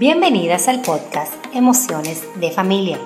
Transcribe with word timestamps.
Bienvenidas 0.00 0.66
al 0.68 0.80
podcast 0.80 1.30
Emociones 1.52 2.22
de 2.36 2.50
Familia, 2.52 2.98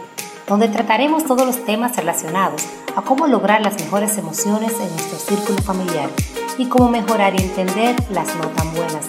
donde 0.47 0.69
trataremos 0.69 1.25
todos 1.25 1.45
los 1.45 1.65
temas 1.65 1.97
relacionados 1.97 2.63
a 2.95 3.03
cómo 3.03 3.27
lograr 3.27 3.63
las 3.63 3.75
mejores 3.81 4.17
emociones 4.17 4.71
en 4.75 4.89
nuestro 4.91 5.19
círculo 5.19 5.61
familiar 5.61 6.09
y 6.57 6.67
cómo 6.67 6.89
mejorar 6.91 7.35
y 7.35 7.43
entender 7.43 7.97
las 8.11 8.37
no 8.37 8.47
tan 8.51 8.73
buenas. 8.75 9.07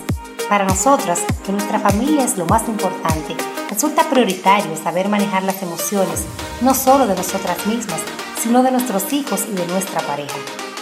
Para 0.50 0.66
nosotras, 0.66 1.22
que 1.46 1.52
nuestra 1.52 1.78
familia 1.78 2.24
es 2.24 2.40
lo 2.40 2.48
más 2.48 2.68
importante, 2.68 3.36
resulta 3.70 4.10
prioritario 4.10 4.76
saber 4.76 5.08
manejar 5.08 5.44
las 5.44 5.62
emociones, 5.62 6.24
no 6.62 6.74
solo 6.74 7.06
de 7.06 7.14
nosotras 7.14 7.68
mismas, 7.68 8.02
sino 8.42 8.64
de 8.64 8.72
nuestros 8.72 9.14
hijos 9.14 9.46
y 9.48 9.54
de 9.54 9.68
nuestra 9.68 10.02
pareja. 10.02 10.38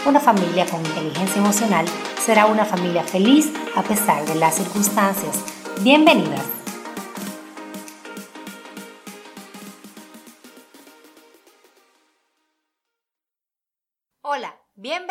Una 0.05 0.21
familia 0.21 0.65
con 0.67 0.79
inteligencia 0.79 1.41
emocional 1.41 1.85
será 2.25 2.45
una 2.45 2.63
familia 2.63 3.03
feliz 3.03 3.51
a 3.75 3.83
pesar 3.83 4.25
de 4.25 4.35
las 4.35 4.55
circunstancias. 4.55 5.37
Bienvenidas. 5.81 6.62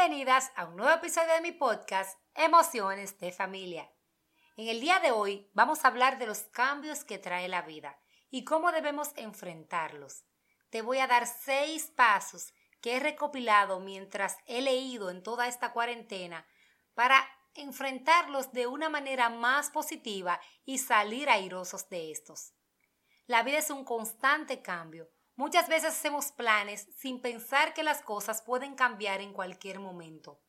Bienvenidas 0.02 0.50
a 0.56 0.64
un 0.64 0.74
nuevo 0.78 0.92
episodio 0.92 1.32
de 1.34 1.40
mi 1.42 1.52
podcast 1.52 2.18
Emociones 2.34 3.20
de 3.20 3.30
Familia. 3.30 3.88
En 4.56 4.66
el 4.66 4.80
día 4.80 4.98
de 4.98 5.12
hoy 5.12 5.48
vamos 5.54 5.84
a 5.84 5.88
hablar 5.88 6.18
de 6.18 6.26
los 6.26 6.40
cambios 6.40 7.04
que 7.04 7.18
trae 7.18 7.46
la 7.46 7.62
vida 7.62 8.00
y 8.28 8.42
cómo 8.42 8.72
debemos 8.72 9.12
enfrentarlos. 9.14 10.24
Te 10.70 10.82
voy 10.82 10.98
a 10.98 11.06
dar 11.06 11.28
seis 11.28 11.92
pasos 11.94 12.52
que 12.80 12.96
he 12.96 12.98
recopilado 12.98 13.78
mientras 13.78 14.38
he 14.46 14.60
leído 14.60 15.08
en 15.08 15.22
toda 15.22 15.46
esta 15.46 15.72
cuarentena 15.72 16.48
para 16.94 17.24
enfrentarlos 17.54 18.52
de 18.52 18.66
una 18.66 18.88
manera 18.88 19.28
más 19.28 19.70
positiva 19.70 20.40
y 20.64 20.78
salir 20.78 21.30
airosos 21.30 21.88
de 21.90 22.10
estos. 22.10 22.54
La 23.28 23.44
vida 23.44 23.58
es 23.58 23.70
un 23.70 23.84
constante 23.84 24.62
cambio, 24.62 25.11
Muchas 25.34 25.68
veces 25.68 25.94
hacemos 25.94 26.30
planes 26.30 26.88
sin 26.96 27.22
pensar 27.22 27.72
que 27.72 27.82
las 27.82 28.02
cosas 28.02 28.42
pueden 28.42 28.74
cambiar 28.74 29.20
en 29.20 29.32
cualquier 29.32 29.80
momento. 29.80 30.42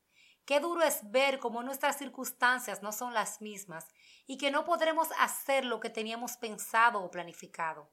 Qué 0.44 0.60
duro 0.60 0.82
es 0.82 1.10
ver 1.10 1.38
cómo 1.38 1.62
nuestras 1.62 1.96
circunstancias 1.96 2.82
no 2.82 2.92
son 2.92 3.14
las 3.14 3.40
mismas 3.40 3.86
y 4.26 4.36
que 4.36 4.50
no 4.50 4.66
podremos 4.66 5.08
hacer 5.18 5.64
lo 5.64 5.80
que 5.80 5.88
teníamos 5.88 6.36
pensado 6.36 7.02
o 7.02 7.10
planificado. 7.10 7.90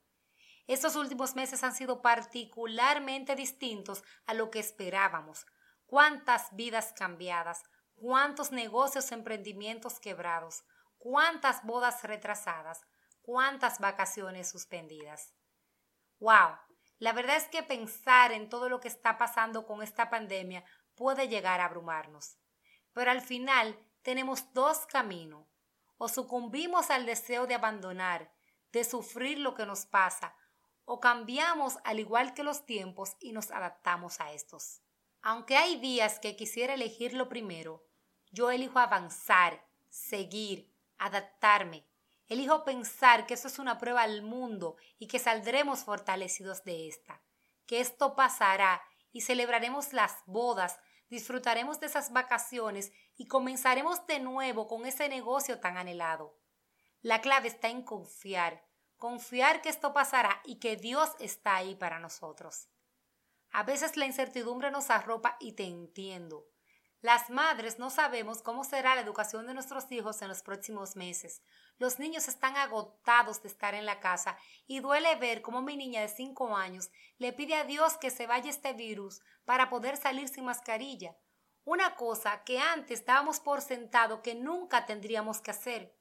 Estos 0.67 0.97
últimos 0.97 1.33
meses 1.35 1.63
han 1.63 1.73
sido 1.73 2.01
particularmente 2.01 3.35
distintos 3.35 4.03
a 4.25 4.33
lo 4.33 4.51
que 4.51 4.59
esperábamos. 4.59 5.45
Cuántas 5.85 6.53
vidas 6.55 6.93
cambiadas, 6.93 7.63
cuántos 7.95 8.51
negocios, 8.51 9.13
emprendimientos 9.13 9.99
quebrados, 9.99 10.65
cuántas 10.97 11.63
bodas 11.63 12.03
retrasadas, 12.03 12.81
cuántas 13.21 13.79
vacaciones 13.79 14.49
suspendidas. 14.49 15.33
¡Wow! 16.19 16.57
La 17.01 17.13
verdad 17.13 17.37
es 17.37 17.47
que 17.47 17.63
pensar 17.63 18.31
en 18.31 18.47
todo 18.47 18.69
lo 18.69 18.79
que 18.79 18.87
está 18.87 19.17
pasando 19.17 19.65
con 19.65 19.81
esta 19.81 20.11
pandemia 20.11 20.63
puede 20.93 21.27
llegar 21.27 21.59
a 21.59 21.65
abrumarnos. 21.65 22.37
Pero 22.93 23.09
al 23.09 23.21
final 23.21 23.75
tenemos 24.03 24.53
dos 24.53 24.85
caminos. 24.85 25.47
O 25.97 26.07
sucumbimos 26.07 26.91
al 26.91 27.07
deseo 27.07 27.47
de 27.47 27.55
abandonar, 27.55 28.31
de 28.71 28.83
sufrir 28.83 29.39
lo 29.39 29.55
que 29.55 29.65
nos 29.65 29.87
pasa, 29.87 30.35
o 30.85 30.99
cambiamos 30.99 31.79
al 31.85 31.99
igual 31.99 32.35
que 32.35 32.43
los 32.43 32.67
tiempos 32.67 33.17
y 33.19 33.31
nos 33.31 33.49
adaptamos 33.49 34.21
a 34.21 34.31
estos. 34.33 34.83
Aunque 35.23 35.57
hay 35.57 35.77
días 35.77 36.19
que 36.19 36.35
quisiera 36.35 36.75
elegir 36.75 37.15
lo 37.15 37.27
primero, 37.27 37.83
yo 38.29 38.51
elijo 38.51 38.77
avanzar, 38.77 39.65
seguir, 39.89 40.71
adaptarme, 40.99 41.83
Elijo 42.31 42.63
pensar 42.63 43.27
que 43.27 43.33
eso 43.33 43.49
es 43.49 43.59
una 43.59 43.77
prueba 43.77 44.03
al 44.03 44.21
mundo 44.21 44.77
y 44.97 45.07
que 45.07 45.19
saldremos 45.19 45.83
fortalecidos 45.83 46.63
de 46.63 46.87
esta, 46.87 47.21
que 47.65 47.81
esto 47.81 48.15
pasará 48.15 48.81
y 49.11 49.19
celebraremos 49.19 49.91
las 49.91 50.15
bodas, 50.27 50.79
disfrutaremos 51.09 51.81
de 51.81 51.87
esas 51.87 52.13
vacaciones 52.13 52.93
y 53.17 53.27
comenzaremos 53.27 54.07
de 54.07 54.21
nuevo 54.21 54.69
con 54.69 54.85
ese 54.85 55.09
negocio 55.09 55.59
tan 55.59 55.75
anhelado. 55.75 56.39
La 57.01 57.19
clave 57.19 57.49
está 57.49 57.67
en 57.67 57.83
confiar, 57.83 58.65
confiar 58.95 59.61
que 59.61 59.67
esto 59.67 59.93
pasará 59.93 60.41
y 60.45 60.59
que 60.59 60.77
Dios 60.77 61.09
está 61.19 61.57
ahí 61.57 61.75
para 61.75 61.99
nosotros. 61.99 62.69
A 63.51 63.63
veces 63.63 63.97
la 63.97 64.05
incertidumbre 64.05 64.71
nos 64.71 64.89
arropa 64.89 65.35
y 65.41 65.51
te 65.51 65.65
entiendo. 65.65 66.47
Las 67.01 67.31
madres 67.31 67.79
no 67.79 67.89
sabemos 67.89 68.43
cómo 68.43 68.63
será 68.63 68.93
la 68.93 69.01
educación 69.01 69.47
de 69.47 69.55
nuestros 69.55 69.91
hijos 69.91 70.21
en 70.21 70.27
los 70.27 70.43
próximos 70.43 70.95
meses. 70.95 71.41
Los 71.79 71.97
niños 71.97 72.27
están 72.27 72.55
agotados 72.55 73.41
de 73.41 73.49
estar 73.49 73.73
en 73.73 73.87
la 73.87 73.99
casa 73.99 74.37
y 74.67 74.81
duele 74.81 75.15
ver 75.15 75.41
cómo 75.41 75.63
mi 75.63 75.75
niña 75.75 76.01
de 76.01 76.09
5 76.09 76.55
años 76.55 76.91
le 77.17 77.33
pide 77.33 77.55
a 77.55 77.63
Dios 77.63 77.97
que 77.97 78.11
se 78.11 78.27
vaya 78.27 78.51
este 78.51 78.73
virus 78.73 79.21
para 79.45 79.71
poder 79.71 79.97
salir 79.97 80.27
sin 80.27 80.45
mascarilla. 80.45 81.17
Una 81.63 81.95
cosa 81.95 82.43
que 82.43 82.59
antes 82.59 83.03
dábamos 83.03 83.39
por 83.39 83.61
sentado 83.61 84.21
que 84.21 84.35
nunca 84.35 84.85
tendríamos 84.85 85.41
que 85.41 85.51
hacer. 85.51 85.95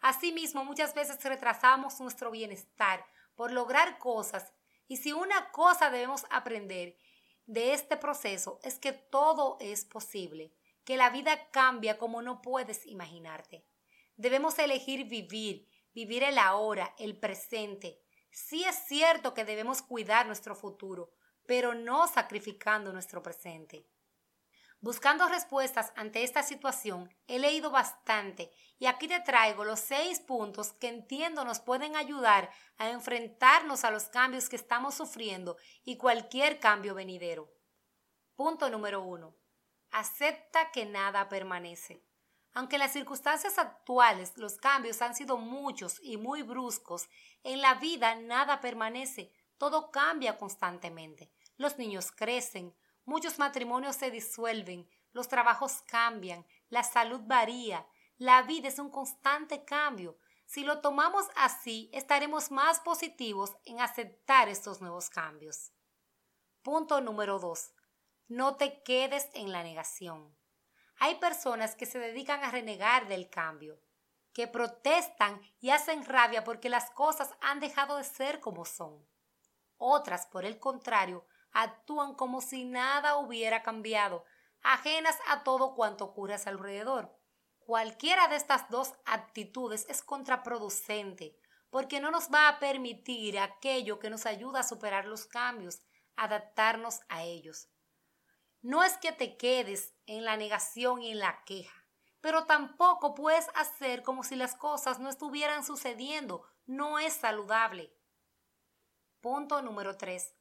Asimismo, 0.00 0.64
muchas 0.64 0.94
veces 0.94 1.20
retrasamos 1.24 1.98
nuestro 1.98 2.30
bienestar 2.30 3.04
por 3.34 3.50
lograr 3.50 3.98
cosas 3.98 4.52
y 4.86 4.98
si 4.98 5.12
una 5.12 5.50
cosa 5.50 5.90
debemos 5.90 6.26
aprender 6.30 6.96
de 7.48 7.72
este 7.72 7.96
proceso 7.96 8.60
es 8.62 8.78
que 8.78 8.92
todo 8.92 9.56
es 9.58 9.86
posible, 9.86 10.52
que 10.84 10.98
la 10.98 11.08
vida 11.08 11.50
cambia 11.50 11.96
como 11.96 12.20
no 12.20 12.42
puedes 12.42 12.86
imaginarte. 12.86 13.64
Debemos 14.16 14.58
elegir 14.58 15.06
vivir, 15.06 15.66
vivir 15.94 16.22
el 16.24 16.36
ahora, 16.36 16.94
el 16.98 17.18
presente. 17.18 18.02
Sí 18.30 18.64
es 18.64 18.76
cierto 18.86 19.32
que 19.32 19.46
debemos 19.46 19.80
cuidar 19.80 20.26
nuestro 20.26 20.54
futuro, 20.54 21.10
pero 21.46 21.74
no 21.74 22.06
sacrificando 22.06 22.92
nuestro 22.92 23.22
presente. 23.22 23.86
Buscando 24.80 25.28
respuestas 25.28 25.92
ante 25.96 26.22
esta 26.22 26.44
situación, 26.44 27.12
he 27.26 27.40
leído 27.40 27.70
bastante 27.70 28.52
y 28.78 28.86
aquí 28.86 29.08
te 29.08 29.18
traigo 29.20 29.64
los 29.64 29.80
seis 29.80 30.20
puntos 30.20 30.72
que 30.72 30.86
entiendo 30.86 31.44
nos 31.44 31.58
pueden 31.58 31.96
ayudar 31.96 32.48
a 32.76 32.90
enfrentarnos 32.90 33.82
a 33.82 33.90
los 33.90 34.04
cambios 34.04 34.48
que 34.48 34.54
estamos 34.54 34.94
sufriendo 34.94 35.56
y 35.84 35.96
cualquier 35.96 36.60
cambio 36.60 36.94
venidero. 36.94 37.52
Punto 38.36 38.70
número 38.70 39.02
uno. 39.02 39.34
Acepta 39.90 40.70
que 40.70 40.86
nada 40.86 41.28
permanece. 41.28 42.04
Aunque 42.52 42.76
en 42.76 42.80
las 42.80 42.92
circunstancias 42.92 43.58
actuales 43.58 44.34
los 44.36 44.58
cambios 44.58 45.02
han 45.02 45.16
sido 45.16 45.38
muchos 45.38 45.98
y 46.00 46.18
muy 46.18 46.42
bruscos, 46.42 47.08
en 47.42 47.60
la 47.60 47.74
vida 47.74 48.14
nada 48.14 48.60
permanece, 48.60 49.32
todo 49.58 49.90
cambia 49.90 50.38
constantemente. 50.38 51.32
Los 51.56 51.78
niños 51.78 52.12
crecen, 52.12 52.76
Muchos 53.08 53.38
matrimonios 53.38 53.96
se 53.96 54.10
disuelven, 54.10 54.86
los 55.14 55.28
trabajos 55.28 55.80
cambian, 55.86 56.44
la 56.68 56.82
salud 56.82 57.22
varía, 57.24 57.86
la 58.18 58.42
vida 58.42 58.68
es 58.68 58.78
un 58.78 58.90
constante 58.90 59.64
cambio. 59.64 60.18
Si 60.44 60.62
lo 60.62 60.82
tomamos 60.82 61.24
así, 61.34 61.88
estaremos 61.94 62.50
más 62.50 62.80
positivos 62.80 63.56
en 63.64 63.80
aceptar 63.80 64.50
estos 64.50 64.82
nuevos 64.82 65.08
cambios. 65.08 65.72
Punto 66.60 67.00
número 67.00 67.38
2. 67.38 67.72
No 68.26 68.56
te 68.56 68.82
quedes 68.82 69.30
en 69.32 69.52
la 69.52 69.62
negación. 69.62 70.36
Hay 70.98 71.14
personas 71.14 71.76
que 71.76 71.86
se 71.86 71.98
dedican 71.98 72.44
a 72.44 72.50
renegar 72.50 73.08
del 73.08 73.30
cambio, 73.30 73.80
que 74.34 74.48
protestan 74.48 75.40
y 75.60 75.70
hacen 75.70 76.04
rabia 76.04 76.44
porque 76.44 76.68
las 76.68 76.90
cosas 76.90 77.30
han 77.40 77.58
dejado 77.58 77.96
de 77.96 78.04
ser 78.04 78.40
como 78.40 78.66
son. 78.66 79.08
Otras, 79.78 80.26
por 80.26 80.44
el 80.44 80.58
contrario, 80.58 81.24
actúan 81.52 82.14
como 82.14 82.40
si 82.40 82.64
nada 82.64 83.16
hubiera 83.16 83.62
cambiado, 83.62 84.24
ajenas 84.62 85.16
a 85.28 85.44
todo 85.44 85.74
cuanto 85.74 86.04
ocurre 86.04 86.34
a 86.34 86.38
su 86.38 86.48
alrededor. 86.48 87.14
Cualquiera 87.58 88.28
de 88.28 88.36
estas 88.36 88.68
dos 88.70 88.94
actitudes 89.04 89.86
es 89.88 90.02
contraproducente, 90.02 91.38
porque 91.70 92.00
no 92.00 92.10
nos 92.10 92.32
va 92.32 92.48
a 92.48 92.58
permitir 92.58 93.38
aquello 93.38 93.98
que 93.98 94.10
nos 94.10 94.26
ayuda 94.26 94.60
a 94.60 94.68
superar 94.68 95.04
los 95.04 95.26
cambios, 95.26 95.80
adaptarnos 96.16 97.00
a 97.08 97.24
ellos. 97.24 97.68
No 98.62 98.82
es 98.82 98.96
que 98.96 99.12
te 99.12 99.36
quedes 99.36 99.94
en 100.06 100.24
la 100.24 100.36
negación 100.36 101.02
y 101.02 101.12
en 101.12 101.18
la 101.18 101.44
queja, 101.44 101.84
pero 102.20 102.46
tampoco 102.46 103.14
puedes 103.14 103.48
hacer 103.54 104.02
como 104.02 104.24
si 104.24 104.34
las 104.34 104.54
cosas 104.56 104.98
no 104.98 105.08
estuvieran 105.08 105.64
sucediendo. 105.64 106.44
No 106.66 106.98
es 106.98 107.14
saludable. 107.14 107.94
Punto 109.20 109.62
número 109.62 109.96
3. 109.96 110.34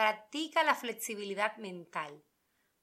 Practica 0.00 0.62
la 0.62 0.74
flexibilidad 0.74 1.58
mental. 1.58 2.24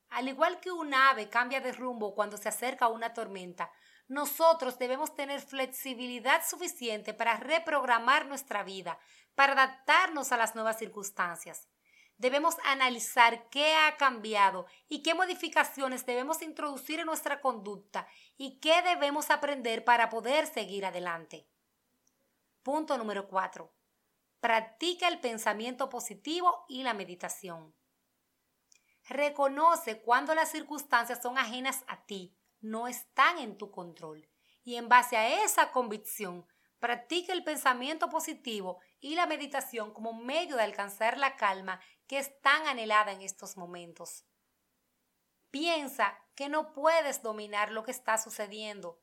Al 0.09 0.27
igual 0.27 0.59
que 0.59 0.71
un 0.71 0.93
ave 0.93 1.29
cambia 1.29 1.61
de 1.61 1.71
rumbo 1.71 2.13
cuando 2.13 2.37
se 2.37 2.47
acerca 2.47 2.85
a 2.85 2.89
una 2.89 3.15
tormenta, 3.15 3.71
nosotros 4.07 4.77
debemos 4.77 5.15
tener 5.15 5.41
flexibilidad 5.41 6.43
suficiente 6.47 7.15
para 7.15 7.37
reprogramar 7.37 8.27
nuestra 8.27 8.61
vida, 8.61 8.99
para 9.33 9.53
adaptarnos 9.53 10.31
a 10.31 10.37
las 10.37 10.53
nuevas 10.53 10.77
circunstancias. 10.77 11.67
Debemos 12.17 12.55
analizar 12.63 13.49
qué 13.49 13.73
ha 13.73 13.97
cambiado 13.97 14.67
y 14.87 15.01
qué 15.01 15.15
modificaciones 15.15 16.05
debemos 16.05 16.43
introducir 16.43 16.99
en 16.99 17.07
nuestra 17.07 17.41
conducta 17.41 18.07
y 18.37 18.59
qué 18.59 18.83
debemos 18.83 19.31
aprender 19.31 19.83
para 19.83 20.09
poder 20.09 20.45
seguir 20.45 20.85
adelante. 20.85 21.49
Punto 22.61 22.95
número 22.95 23.27
4. 23.27 23.73
Practica 24.39 25.07
el 25.07 25.19
pensamiento 25.19 25.89
positivo 25.89 26.65
y 26.67 26.83
la 26.83 26.93
meditación. 26.93 27.75
Reconoce 29.09 30.01
cuando 30.01 30.35
las 30.35 30.51
circunstancias 30.51 31.21
son 31.21 31.37
ajenas 31.37 31.83
a 31.87 32.05
ti, 32.05 32.37
no 32.59 32.87
están 32.87 33.39
en 33.39 33.57
tu 33.57 33.71
control. 33.71 34.29
Y 34.63 34.75
en 34.75 34.89
base 34.89 35.15
a 35.15 35.43
esa 35.43 35.71
convicción, 35.71 36.45
practica 36.79 37.33
el 37.33 37.43
pensamiento 37.43 38.09
positivo 38.09 38.79
y 38.99 39.15
la 39.15 39.25
meditación 39.25 39.93
como 39.93 40.13
medio 40.13 40.57
de 40.57 40.63
alcanzar 40.63 41.17
la 41.17 41.35
calma 41.35 41.79
que 42.05 42.19
es 42.19 42.39
tan 42.41 42.67
anhelada 42.67 43.13
en 43.13 43.21
estos 43.21 43.57
momentos. 43.57 44.25
Piensa 45.49 46.19
que 46.35 46.49
no 46.49 46.73
puedes 46.73 47.21
dominar 47.23 47.71
lo 47.71 47.83
que 47.83 47.91
está 47.91 48.17
sucediendo. 48.17 49.01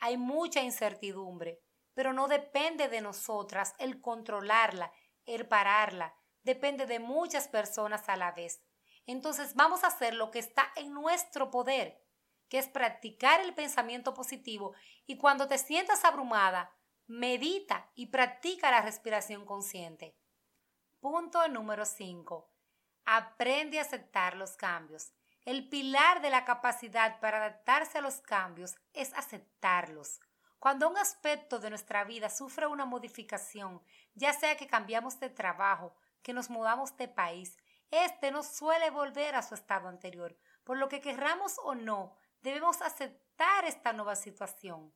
Hay 0.00 0.16
mucha 0.16 0.62
incertidumbre, 0.62 1.62
pero 1.98 2.12
no 2.12 2.28
depende 2.28 2.86
de 2.86 3.00
nosotras 3.00 3.74
el 3.80 4.00
controlarla, 4.00 4.92
el 5.26 5.48
pararla, 5.48 6.14
depende 6.44 6.86
de 6.86 7.00
muchas 7.00 7.48
personas 7.48 8.08
a 8.08 8.14
la 8.14 8.30
vez. 8.30 8.62
Entonces 9.04 9.56
vamos 9.56 9.82
a 9.82 9.88
hacer 9.88 10.14
lo 10.14 10.30
que 10.30 10.38
está 10.38 10.70
en 10.76 10.94
nuestro 10.94 11.50
poder, 11.50 12.00
que 12.48 12.58
es 12.58 12.68
practicar 12.68 13.40
el 13.40 13.52
pensamiento 13.52 14.14
positivo 14.14 14.76
y 15.08 15.18
cuando 15.18 15.48
te 15.48 15.58
sientas 15.58 16.04
abrumada, 16.04 16.72
medita 17.08 17.90
y 17.96 18.06
practica 18.06 18.70
la 18.70 18.82
respiración 18.82 19.44
consciente. 19.44 20.16
Punto 21.00 21.48
número 21.48 21.84
5. 21.84 22.48
Aprende 23.06 23.80
a 23.80 23.82
aceptar 23.82 24.36
los 24.36 24.56
cambios. 24.56 25.14
El 25.44 25.68
pilar 25.68 26.22
de 26.22 26.30
la 26.30 26.44
capacidad 26.44 27.18
para 27.18 27.38
adaptarse 27.38 27.98
a 27.98 28.02
los 28.02 28.20
cambios 28.20 28.76
es 28.92 29.12
aceptarlos. 29.14 30.20
Cuando 30.58 30.88
un 30.88 30.98
aspecto 30.98 31.60
de 31.60 31.70
nuestra 31.70 32.04
vida 32.04 32.30
sufre 32.30 32.66
una 32.66 32.84
modificación, 32.84 33.80
ya 34.14 34.32
sea 34.32 34.56
que 34.56 34.66
cambiamos 34.66 35.20
de 35.20 35.30
trabajo, 35.30 35.94
que 36.22 36.32
nos 36.32 36.50
mudamos 36.50 36.96
de 36.96 37.06
país, 37.06 37.56
este 37.90 38.30
no 38.30 38.42
suele 38.42 38.90
volver 38.90 39.34
a 39.36 39.42
su 39.42 39.54
estado 39.54 39.88
anterior, 39.88 40.36
por 40.64 40.76
lo 40.76 40.88
que 40.88 41.00
querramos 41.00 41.58
o 41.62 41.74
no, 41.74 42.16
debemos 42.42 42.82
aceptar 42.82 43.64
esta 43.64 43.92
nueva 43.92 44.16
situación. 44.16 44.92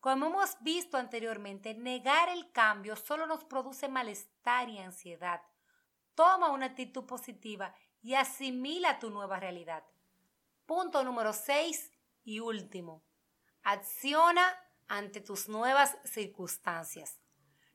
Como 0.00 0.26
hemos 0.26 0.56
visto 0.60 0.96
anteriormente, 0.96 1.74
negar 1.74 2.28
el 2.28 2.52
cambio 2.52 2.94
solo 2.94 3.26
nos 3.26 3.44
produce 3.44 3.88
malestar 3.88 4.68
y 4.68 4.78
ansiedad. 4.78 5.42
Toma 6.14 6.50
una 6.50 6.66
actitud 6.66 7.04
positiva 7.04 7.74
y 8.00 8.14
asimila 8.14 8.98
tu 8.98 9.10
nueva 9.10 9.40
realidad. 9.40 9.84
Punto 10.66 11.02
número 11.02 11.32
6 11.32 11.92
y 12.24 12.40
último. 12.40 13.02
Acciona 13.62 14.56
ante 14.88 15.20
tus 15.20 15.48
nuevas 15.48 15.96
circunstancias. 16.04 17.20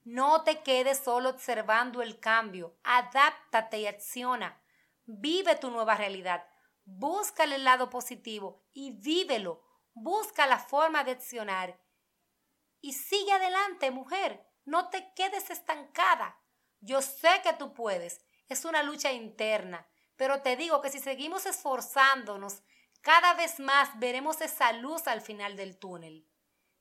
No 0.04 0.44
te 0.44 0.64
quedes 0.64 1.00
solo 1.00 1.30
observando 1.30 2.02
el 2.02 2.20
cambio, 2.20 2.78
adáptate 2.84 3.80
y 3.80 3.88
acciona. 3.88 4.62
Vive 5.06 5.56
tu 5.56 5.72
nueva 5.72 5.96
realidad, 5.96 6.46
busca 6.84 7.46
el 7.46 7.64
lado 7.64 7.90
positivo 7.90 8.66
y 8.74 8.92
vívelo. 8.92 9.64
Busca 9.96 10.48
la 10.48 10.58
forma 10.58 11.04
de 11.04 11.12
accionar. 11.12 11.80
Y 12.82 12.94
sigue 12.94 13.32
adelante, 13.32 13.92
mujer. 13.92 14.44
No 14.66 14.90
te 14.90 15.14
quedes 15.14 15.50
estancada. 15.52 16.40
Yo 16.80 17.02
sé 17.02 17.30
que 17.44 17.54
tú 17.54 17.74
puedes. 17.74 18.26
Es 18.50 18.66
una 18.66 18.82
lucha 18.82 19.12
interna. 19.12 19.88
Pero 20.16 20.42
te 20.42 20.56
digo 20.56 20.82
que 20.82 20.90
si 20.90 21.00
seguimos 21.00 21.46
esforzándonos, 21.46 22.64
cada 23.02 23.36
vez 23.36 23.60
más 23.60 23.98
veremos 24.00 24.42
esa 24.42 24.74
luz 24.74 25.08
al 25.08 25.22
final 25.22 25.56
del 25.56 25.78
túnel. 25.78 26.28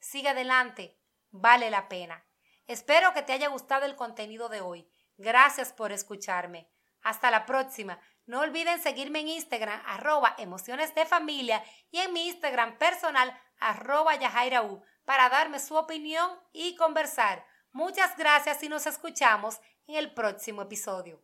Sigue 0.02 0.30
adelante. 0.30 0.98
Vale 1.30 1.70
la 1.70 1.88
pena. 1.88 2.26
Espero 2.66 3.14
que 3.14 3.22
te 3.22 3.32
haya 3.32 3.46
gustado 3.46 3.86
el 3.86 3.94
contenido 3.94 4.48
de 4.48 4.60
hoy. 4.60 4.90
Gracias 5.16 5.72
por 5.72 5.92
escucharme. 5.92 6.68
Hasta 7.02 7.30
la 7.30 7.46
próxima. 7.46 8.00
No 8.26 8.40
olviden 8.40 8.82
seguirme 8.82 9.20
en 9.20 9.28
Instagram, 9.28 9.80
arroba 9.86 10.34
emociones 10.38 10.92
de 10.96 11.06
familia 11.06 11.62
y 11.92 11.98
en 11.98 12.12
mi 12.12 12.26
Instagram 12.26 12.78
personal, 12.78 13.32
arroba 13.60 14.16
yajairaú, 14.16 14.82
para 15.04 15.28
darme 15.28 15.60
su 15.60 15.76
opinión 15.76 16.36
y 16.52 16.74
conversar. 16.74 17.46
Muchas 17.70 18.16
gracias 18.16 18.60
y 18.64 18.68
nos 18.68 18.86
escuchamos 18.86 19.60
en 19.86 19.94
el 19.96 20.12
próximo 20.14 20.62
episodio. 20.62 21.22